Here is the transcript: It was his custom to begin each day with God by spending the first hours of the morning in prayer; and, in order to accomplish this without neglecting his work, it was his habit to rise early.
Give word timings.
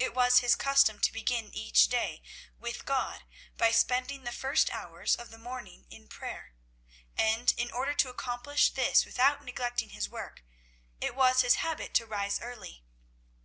It 0.00 0.14
was 0.14 0.40
his 0.40 0.56
custom 0.56 0.98
to 0.98 1.12
begin 1.12 1.54
each 1.54 1.86
day 1.86 2.22
with 2.58 2.84
God 2.84 3.22
by 3.56 3.70
spending 3.70 4.24
the 4.24 4.32
first 4.32 4.68
hours 4.74 5.14
of 5.14 5.30
the 5.30 5.38
morning 5.38 5.86
in 5.90 6.08
prayer; 6.08 6.54
and, 7.16 7.54
in 7.56 7.70
order 7.70 7.94
to 7.94 8.08
accomplish 8.08 8.70
this 8.70 9.04
without 9.06 9.44
neglecting 9.44 9.90
his 9.90 10.08
work, 10.08 10.42
it 11.00 11.14
was 11.14 11.42
his 11.42 11.54
habit 11.62 11.94
to 11.94 12.06
rise 12.06 12.40
early. 12.40 12.82